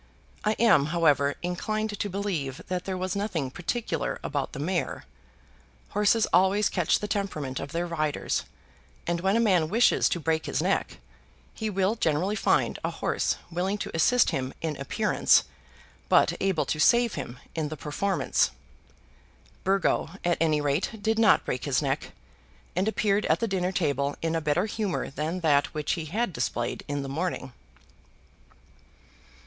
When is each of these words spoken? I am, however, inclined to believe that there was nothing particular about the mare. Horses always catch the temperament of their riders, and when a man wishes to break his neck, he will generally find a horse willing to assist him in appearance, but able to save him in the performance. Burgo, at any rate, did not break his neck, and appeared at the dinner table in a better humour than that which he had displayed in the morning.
I 0.43 0.53
am, 0.57 0.87
however, 0.87 1.35
inclined 1.43 1.99
to 1.99 2.09
believe 2.09 2.59
that 2.69 2.85
there 2.85 2.97
was 2.97 3.15
nothing 3.15 3.51
particular 3.51 4.17
about 4.23 4.53
the 4.53 4.57
mare. 4.57 5.05
Horses 5.89 6.25
always 6.33 6.69
catch 6.69 6.97
the 6.97 7.07
temperament 7.07 7.59
of 7.59 7.71
their 7.71 7.85
riders, 7.85 8.43
and 9.05 9.21
when 9.21 9.35
a 9.37 9.39
man 9.39 9.69
wishes 9.69 10.09
to 10.09 10.19
break 10.19 10.47
his 10.47 10.59
neck, 10.59 10.97
he 11.53 11.69
will 11.69 11.93
generally 11.93 12.35
find 12.35 12.79
a 12.83 12.89
horse 12.89 13.37
willing 13.51 13.77
to 13.77 13.91
assist 13.95 14.31
him 14.31 14.55
in 14.59 14.75
appearance, 14.77 15.43
but 16.09 16.33
able 16.41 16.65
to 16.65 16.79
save 16.79 17.13
him 17.13 17.37
in 17.53 17.69
the 17.69 17.77
performance. 17.77 18.49
Burgo, 19.63 20.09
at 20.25 20.39
any 20.41 20.59
rate, 20.61 20.97
did 20.99 21.19
not 21.19 21.45
break 21.45 21.65
his 21.65 21.79
neck, 21.79 22.09
and 22.75 22.87
appeared 22.87 23.27
at 23.27 23.39
the 23.39 23.47
dinner 23.47 23.71
table 23.71 24.15
in 24.23 24.33
a 24.35 24.41
better 24.41 24.65
humour 24.65 25.11
than 25.11 25.41
that 25.41 25.75
which 25.75 25.91
he 25.91 26.05
had 26.05 26.33
displayed 26.33 26.83
in 26.87 27.03
the 27.03 27.07
morning. 27.07 27.53